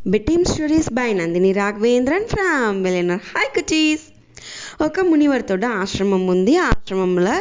[0.00, 4.04] Bedtime stories by Nandini Raghavendran from వెలెనర్ hi కుచీస్
[4.82, 6.56] ఒక మునివర్తోడ ఆశ్రమం ఉంది.
[6.58, 7.34] ఆశ్రమంలో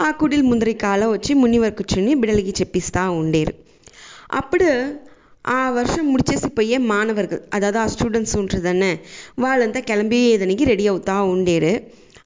[0.00, 3.52] ఆ కుడిల్ ముందరికాల వచ్చి మునివర్ కూర్చుని బిడలికి చెప్పిస్తూ ఉండేరు.
[4.32, 4.68] అప్పుడు
[5.46, 8.92] ఆ వర్షం ముడిచేసిపోయే మానవర్గం అదాదా ఆ స్టూడెంట్స్ ఉంటుంది தானே
[9.38, 11.74] వాళ్ళంతా కిలంబి ఏదనికి రెడీ అవుతూ ఉండేరు.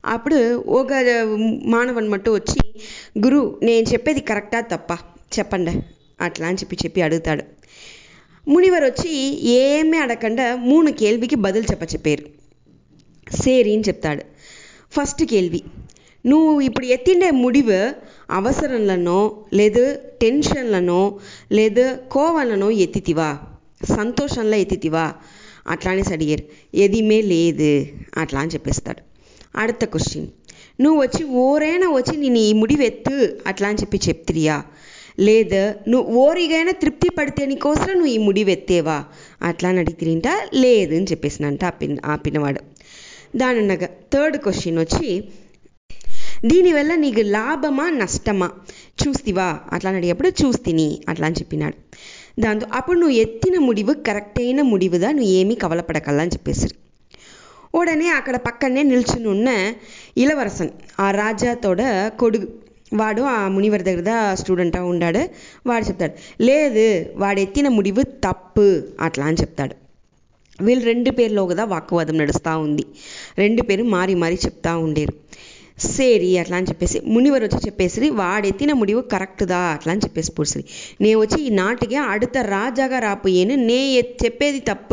[0.04, 0.38] అప్పుడు
[0.72, 0.92] ఒక
[1.66, 2.62] మానవన్ మట్టు వచ్చి
[3.18, 4.90] గురు నేను చెప్పేది కరెక్టా తప్ప?
[5.38, 5.74] చెప్పండి?
[6.20, 7.44] అట్లా అని చెప్పి చెప్పి అడుగుతాడు.
[8.48, 9.10] முனிவர் వచ్చి
[9.48, 12.24] ఏమీ అడగకుండా మూడు కేల్వికి బదులు చెప్ప చెప్పారు
[13.36, 14.24] సేరి అని చెప్తాడు.
[14.92, 15.62] ఫస్ట్ కేల్వి
[16.26, 17.78] నువ్వు ఇప్పుడు ఎత్తిండే ముడివు
[18.30, 21.18] అవసరంలనో లేదు టెన్షన్లనో
[21.52, 23.38] లేదు కోవలనో ఎత్తితివా?
[23.96, 25.14] సంతోషంలో ఎత్తితివా?
[25.68, 26.44] అట్లా అనేసి అడిగారు.
[26.74, 27.86] ఎదిమే లేదు
[28.16, 29.02] అట్లా అని చెప్పేస్తాడు.
[29.56, 30.26] అడత క్వశ్చన్
[30.80, 34.64] నువ్వు వచ్చి ఓరైనా వచ్చి నేను ఈ ముడివెత్తు అట్లా అని చెప్పి చెప్తిరియా.
[35.18, 39.04] లేదా నువ్వు ఓరిగైనా తృప్తి పడితేని కోసం నువ్వు ఈ ముడివెత్తేవా?
[39.42, 42.60] అట్లా అని అడిగిరింట లేదు అని చెప్పేసినంట ఆ పిన్ ఆపినవాడు
[43.36, 45.24] దాని దానన్నగా థర్డ్ క్వశ్చన్ వచ్చి
[46.44, 48.50] దీనివల్ల నీకు లాభమా నష్టమా?
[49.02, 49.60] చూస్తివా?
[49.72, 51.76] అట్లా అని అడిగేప్పుడు చూస్తిని అట్లా అని చెప్పినాడు.
[52.40, 55.12] దాంతో అప్పుడు నువ్వు ఎత్తిన ముడివు కరెక్ట్ అయిన ముడివుదా?
[55.12, 56.76] నువ్వు ఏమీ కవలపడకల్లా అని చెప్పేసారు
[57.74, 59.56] உடனே அக்கட பக்கன்னே நிலச்சுன்னு
[60.16, 61.82] ఇలవరసన్ ఆ రాజాతోడ
[62.20, 62.63] கொடு
[62.94, 65.22] వాడు ఆ మునివర్ దగ్గర స్టూడెంటా ఉండాడు.
[65.66, 66.84] వాడు చెప్తాడు లేదు
[67.16, 68.66] వాడు ఎత్తిన ముడివు తప్పు
[69.00, 69.74] అట్లా అని చెప్తాడు.
[70.58, 72.84] వీళ్ళు రెండు పేర్లో కదా వాక్కువాదం నడుస్తూ ఉంది.
[73.38, 75.14] రెండు పేరు మారి మారి చెప్తా ఉండేరు.
[75.88, 80.60] సేరి అట్లా అని చెప్పేసి మునివర్ వచ్చి చెప్పేసి వాడెత్తిన ముడివు కరెక్ట్దా అట్లా అని చెప్పేసి పూడ్సి
[81.00, 83.78] నే వచ్చి ఈ నాటికే అడుత రాజాగా రాపోయేను నే
[84.24, 84.92] చెప్పేది తప్ప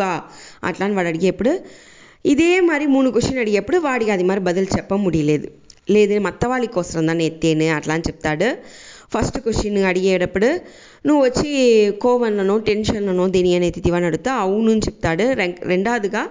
[0.64, 1.54] అట్లా అని వాడు అడిగేప్పుడు
[2.26, 5.48] ఇదే మరి మూడు క్వశ్చన్ అడిగేప్పుడు వాడికి అది మరి బదులు చెప్ప ముడిలేదు.
[5.88, 8.50] లేదు మత్తవాళ్ళ కోసం దాన్ని ఎత్తేను అట్లా అని చెప్తాడు
[9.14, 10.50] ఫస్ట్ క్వశ్చన్ అడిగేటప్పుడు
[11.06, 11.50] నువ్వు వచ్చి
[12.00, 15.26] కోవన్లనో టెన్షన్లనో దేని అని ఎత్తితివా అని అడుగుతా అవును అని చెప్తాడు
[15.72, 16.22] రెండవదిగా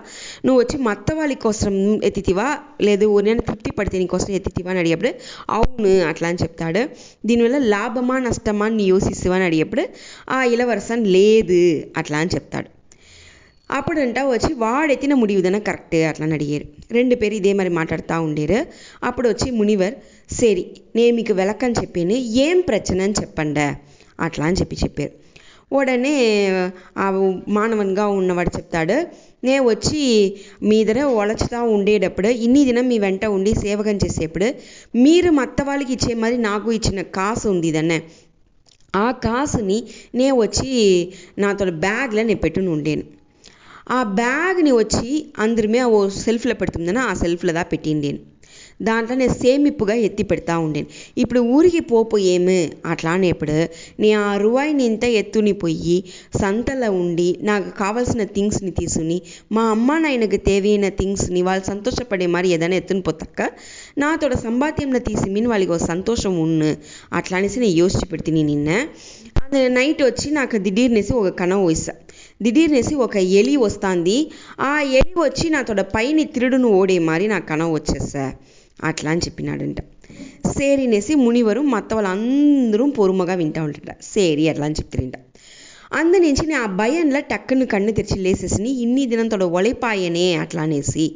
[0.44, 2.46] నువ్వు వచ్చి మత్తవాళ్ళ కోసం ఎత్తితివా
[2.80, 5.12] లేదు నేను తృప్తి పడితే నీకోసం ఎత్తితివా అని అడిగేప్పుడు
[5.50, 6.84] అవును అట్లా అని చెప్తాడు
[7.26, 9.84] దీనివల్ల లాభమా నష్టమా అని యోసిస్తువా అని అడిగేప్పుడు
[10.30, 11.62] ఆ ఇలవరసన్ లేదు
[11.96, 12.70] అట్లా అని చెప్తాడు
[13.76, 16.66] అప్పుడంట వచ్చి వాడెత్తిన முடிவுதானே కరెక్ట్ అట్లా అడిగారు.
[16.92, 18.58] రెండు పేరు ఇదే మరి మాట్లాడుతూ ఉండేరు.
[19.02, 19.96] అప్పుడు వచ్చి మునివర్
[20.30, 20.64] సరి
[20.96, 22.16] నేను మీకు వెలకని చెప్పాను
[22.46, 23.66] ఏం ప్రచన అని చెప్పండి?
[24.20, 25.12] అట్లా అని చెప్పి చెప్పారు.
[25.72, 26.14] ఉడనే
[26.98, 27.06] ఆ
[27.48, 28.96] మానవన్గా ఉన్నవాడు చెప్తాడు
[29.44, 30.00] నే వచ్చి
[30.62, 34.48] మీ దగ్గర ఒలచుతా ఉండేటప్పుడు ఇన్ని దినం మీ వెంట ఉండి సేవకం చేసేప్పుడు
[34.96, 37.98] మీరు మత్త వాళ్ళకి ఇచ్చే మరి నాకు ఇచ్చిన కాసు ఉంది దాన్నే
[38.94, 39.78] ఆ కాసుని
[40.14, 40.70] నే వచ్చి
[41.38, 43.04] నాతో బ్యాగ్లో నేను పెట్టుని ఉండేను.
[43.86, 46.98] ఆ బ్యాగ్ని వచ్చి అందరిమే ఓ సెల్ఫ్లో పెడుతుందని?
[47.00, 48.20] ఆ సెల్ఫ్లో దా పెట్టిండేను.
[48.82, 50.86] దాంట్లో నేను సేమిప్పుగా ఎత్తి పెడతా ఉండేను.
[51.18, 52.58] ఇప్పుడు ఊరికి పోపు ఏమి?
[52.86, 53.56] అట్లానేప్పుడు
[54.00, 55.96] నీ ఆ రూపాయిని ఇంత ఎత్తుని పోయి
[56.40, 59.18] సంతలో ఉండి నాకు కావాల్సిన థింగ్స్ని తీసుకుని
[59.52, 63.40] మా అమ్మ నాయనకు తేవైన థింగ్స్ని వాళ్ళు సంతోషపడే మరి ఏదైనా ఎత్తుని పోతాక
[63.98, 66.70] నాతోడ సంపాద్యంన తీసి మీన్ వాళ్ళకి ఒక సంతోషం ఉన్ను
[67.12, 68.70] అట్లా అనేసి నేను యోచించి పెడుతుంది నిన్న.
[69.70, 71.92] నైట్ వచ్చి నాకు దిడీర్నేసి ఒక కన వయసు
[72.40, 74.16] దిడీర్నేసి ఒక ఎలి వస్తుంది.
[74.60, 78.26] ఆ ఎలి వచ్చి నాతోడ పైని తిరుడును ఓడే మరి నా కనవు వచ్చేసా
[78.80, 79.80] అట్లా అని చెప్పినాడంట.
[80.54, 85.16] సేరినేసి మునివరు మత్త వాళ్ళందరూ పొరుమగా వింటా ఉంటారట సేరి అట్లా అని చెప్తారంట.
[85.92, 91.06] అందు నుంచి నేను ఆ భయంలో టక్కును కన్ను తెరిచి లేసేసి ఇన్ని దినంతోడ ఒలైపాయనే అట్లా అనేసి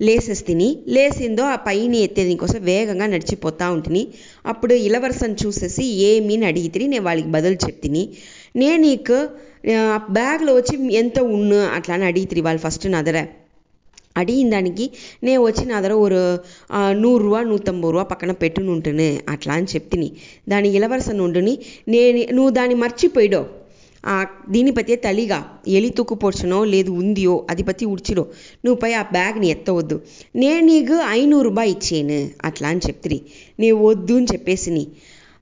[0.00, 0.66] లేసేస్తిని.
[0.94, 4.02] లేసిందో ఆ పైని ఎత్తేది కోసం వేగంగా నడిచిపోతా ఉంటుంది
[4.46, 8.02] అప్పుడు ఇలవరసని చూసేసి ఏమీ అడిగితే నేను వాళ్ళకి బదులు చెప్తిని.
[8.56, 9.18] నేను నీకు
[10.10, 13.26] బ్యాగ్లో వచ్చి ఎంత ఉన్ను అట్లా అని అడిగితే వాళ్ళు ఫస్ట్ నా దగ్గర.
[14.16, 14.90] అడిగిన దానికి
[15.24, 16.20] నేను వచ్చి నా దగ్గర ஒரு
[16.92, 20.12] నూరురూవా నూతంబది పక్కన పెట్టుని అట్లా అని చెప్తిని.
[20.48, 21.58] దాని ఇలవరసను ఉండుని
[21.88, 23.46] నేను నువ్వు దాన్ని మర్చిపోయిడో.
[24.48, 25.38] దీని పతి తలిగా
[25.68, 26.30] ఎలి తూకు
[26.64, 28.26] లేదు ఉందియో అది పతి ఉడిచిడో
[28.64, 30.00] నువ్వు పై ఆ బ్యాగ్ని ఎత్తవద్దు.
[30.36, 33.20] నేను నీకు ఐనూరు రూపాయి ఇచ్చేను అట్లా అని చెప్తిరి.
[33.60, 34.86] నీ వద్దు అని చెప్పేసిని.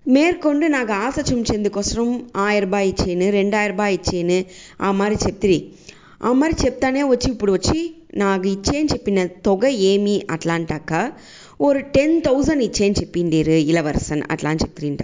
[0.06, 2.02] మేర్కొండు నాకు ఆశ நாங்கள் ஆசை
[2.36, 3.26] ఆయన రూపాయి ఇచ్చేను
[3.68, 4.36] రూపాయి ఇచ్చేను
[4.80, 5.58] ఆ మరి చెప్తిరి.
[6.22, 7.80] ఆ మరి చెప్తానే వచ్చి ఇప్పుడు వచ్చి
[8.16, 10.92] నాకు ఇచ్చేయని చెప్పిన తొగ ఏమి అట్లా అంటాక
[11.60, 15.02] ఒక టెన్ థౌజండ్ ఇచ్చేయని చెప్పిండేరు ఇలవర్సన్ అట్లా అని చెప్తిరింట.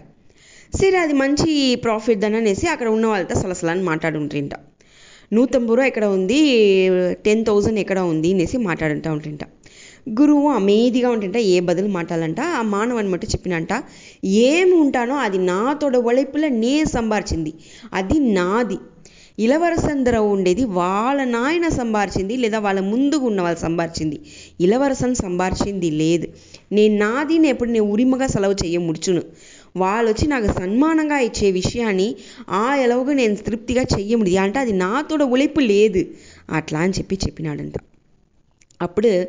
[0.72, 1.50] సరే అది మంచి
[1.84, 4.54] ప్రాఫిట్ దననేసి అక్కడ ఉన్న వాళ్ళతో సలసలని మాట్లాడుంటుంట
[5.32, 6.38] నూతంబూరో ఎక్కడ ఉంది?
[7.24, 9.42] టెన్ థౌజండ్ ఎక్కడ ఉంది అనేసి మాట్లాడుంటా ఉంటుంట
[10.18, 13.72] గురువు అమేదిగా ఉంటుంట ఏ బదులు మాట్లాడాలంట ఆ మానవని మట్టు చెప్పినంట
[14.22, 17.54] ஏமுண்டானோ அது நாத்தோட உழைப்பில் நே సంపాదించింది
[17.92, 18.78] అది నాది.
[19.38, 24.20] ఇలవరసందర ఉండేది వాళ్ళ నాయన సంపాదించింది లేదా వాళ్ళ ముందుగా ఉన్న వాళ్ళు సంపాదించింది
[24.60, 26.26] ఇలవరసన్ సంపాదించింది లేదు.
[26.72, 29.22] నేను నాది ఎప్పుడు నేను ఉరిమగా సెలవు చేయ ముడుచును.
[29.76, 32.14] వాళ్ళు వచ్చి నాకు సన్మానంగా ఇచ్చే విషయాన్ని
[32.48, 36.04] ఆ ఎలవుగా నేను తృప్తిగా చెయ్య ముడి అంటే అది నాతోడ ఉలిపు లేదు.
[36.50, 37.74] అట్లా అని చెప్పి చెప్పినాడంట.
[38.82, 39.26] అప్పుడు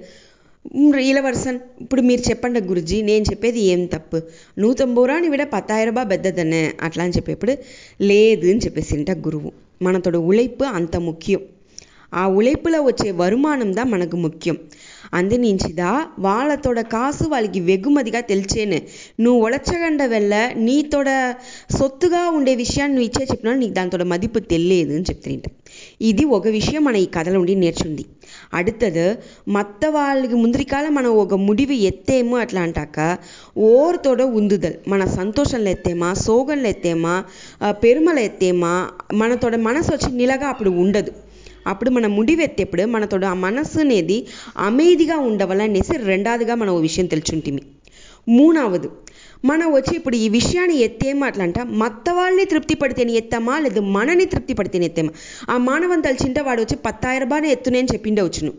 [1.04, 4.18] இளவரசன் ఇప్పుడు మీరు చెప్పండి గురుజీ నేను చెప్పేది ఏం తప్పు?
[4.58, 7.54] నూతంబూరాని విడ పత్తాయిరూబా పెద్దదనే అట్లా అని చెప్పేప్పుడు
[8.04, 9.52] లేదు అని చెప్పేసింట గురువు.
[9.82, 11.42] మనతోడ ఉழைపు అంత ముఖ్యం.
[12.14, 14.58] ఆ ఉழைపులో వచ్చే వరుమానం దా మనకు ముఖ్యం.
[15.14, 15.90] అందినించిదా
[16.20, 18.80] వాళ్ళతోడ కాసు వాళ్ళకి వెగుమతిగా తెలిచేను.
[19.24, 20.34] నువ్వు ఉడచగండ వెళ్ళ
[20.68, 21.10] నీతోడ
[21.78, 25.46] సొత్తుగా ఉండే విషయాన్ని నువ్వు ఇచ్చే చెప్పినా నీకు దానితోడ మదిపు తెలియదు అని చెప్తుంట
[26.04, 28.06] ఇది ఒక విషయం మన ఈ కథల నుండి నేర్చుంది.
[28.54, 29.06] అడితది
[29.48, 33.00] మత్త వాళ్ళకి முந்திரிக்கால మనం ఒక ముడివి ఎత్తేము అట్లా అంటాక
[33.68, 37.14] ఓరుతోడ ఉందుదల్ మన సంతోషంలో ఎత్తేమా సోగంలో ఎత్తేమా
[37.82, 38.74] పెరుమల ఎత్తేమా
[39.14, 41.14] మనతోడ మనసు వచ్చి నిలగా అప్పుడు ఉండదు
[41.68, 44.18] అప్పుడు మన ముడివెత్తేప్పుడు మనతోడ ఆ మనసు అనేది
[44.60, 47.62] అమేదిగా ఉండవలనేసి రెండావదిగా మనం ఓ విషయం తెలుసుంటిమి
[48.28, 48.90] మూడవది
[49.44, 54.54] మనం వచ్చి ఇప్పుడు ఈ విషయాన్ని ఎత్తేమా అట్లంట మత్త వాళ్ళని తృప్తి పడితేనే ఎత్తామా లేదు మనని తృప్తి
[54.54, 55.12] పడితేనే ఎత్తేమా?
[55.50, 58.52] ఆ మానవం తలిచింటే వాడు వచ్చి పత్తాయి రూపాయలు ఎత్తునే అని చెప్పిండే వచ్చును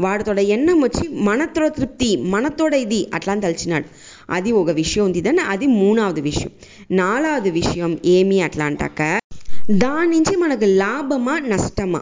[0.00, 3.88] వాడితోడ ఎన్నం వచ్చి మనతో తృప్తి మనతోడ ఇది అట్లా అని తలిచినాడు
[4.30, 6.50] అది ఒక విషయం ఉంది దాన్ని అది మూడవది విషయం.
[6.96, 9.00] నాలుగవది విషయం ఏమి అట్లా అంటాక
[9.78, 12.00] దాని నుంచి మనకు లాభమా నష్టమా?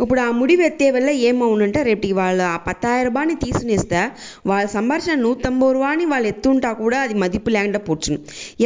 [0.00, 4.00] ఇప్పుడు ఆ ముడి ఎత్తే వల్ల ఏమవునంటే రేపటికి వాళ్ళు ఆ పత్తాయి రూపాయని తీసుకునేస్తే
[4.46, 8.18] వాళ్ళ సంభాషణ నూతంబో రూపాయని వాళ్ళు ఎత్తుంటా కూడా అది మదిపు లేకుండా పోచును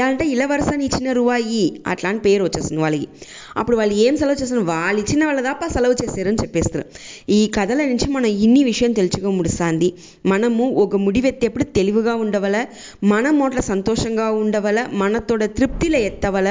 [0.05, 3.09] అంటే ఇలవరసని ఇచ్చిన రూపాయి అట్లా అని పేరు వచ్చేస్తుంది వాళ్ళకి.
[3.57, 6.85] అప్పుడు వాళ్ళు ఏం సెలవు చేస్తున్నారు వాళ్ళు ఇచ్చిన వాళ్ళ తప్ప సెలవు చేశారని చెప్పేస్తారు.
[7.29, 9.89] ఈ కథల నుంచి మనం ఇన్ని విషయం తెలుసుకో ముడుస్తుంది.
[10.27, 12.57] మనము ఒక ముడివెత్తేప్పుడు తెలివిగా ఉండవల
[13.05, 16.49] మన మోట్ల సంతోషంగా ఉండవల మనతోడ తృప్తిలో ఎత్తవల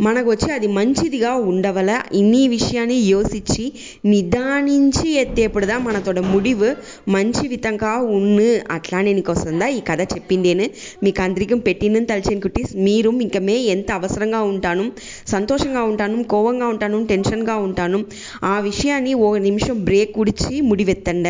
[0.00, 1.90] మనకు వచ్చి అది మంచిదిగా ఉండవల.
[2.12, 3.64] ఇన్ని విషయాన్ని యోసించి
[4.04, 6.70] నిదానించి ఎత్తేప్పుడుదా మనతోడ ముడివు
[7.08, 10.66] మంచి విధంగా ఉన్ను అట్లా నేను కోసందా ఈ కథ చెప్పిండేను
[11.02, 14.84] మీకు అందరికీ పెట్టిన తలచిన కుటీస్ మీరు ఇంకా మే ఎంత అవసరంగా ఉంటాను
[15.26, 17.98] సంతోషంగా ఉంటాను కోవంగా ఉంటాను టెన్షన్గా ఉంటాను
[18.44, 21.26] ఆ విషయాన్ని ఓ నిమిషం బ్రేక్ కుడిచి ముడివెత్తండ.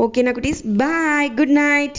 [0.00, 1.30] ఓకేనా కుటీస్ బాయ్.
[1.40, 1.98] Good night.